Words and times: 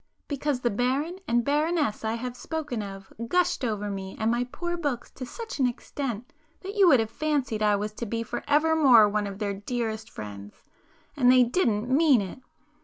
Because 0.27 0.61
the 0.61 0.71
baron 0.71 1.19
and 1.27 1.45
baroness 1.45 2.03
I 2.03 2.15
have 2.15 2.35
spoken 2.35 2.81
of 2.81 3.13
'gushed' 3.27 3.63
over 3.63 3.91
me 3.91 4.15
and 4.19 4.31
my 4.31 4.45
poor 4.45 4.75
books 4.75 5.11
to 5.11 5.27
such 5.27 5.59
an 5.59 5.67
extent 5.67 6.33
that 6.61 6.73
you 6.73 6.87
would 6.87 6.99
have 6.99 7.11
fancied 7.11 7.61
I 7.61 7.75
was 7.75 7.93
to 7.93 8.07
be 8.07 8.23
for 8.23 8.43
evermore 8.47 9.07
one 9.07 9.27
of 9.27 9.37
their 9.37 9.53
dearest 9.53 10.09
friends,—and 10.09 11.31
they 11.31 11.43
didn't 11.43 11.87
mean 11.87 12.19
it! 12.19 12.39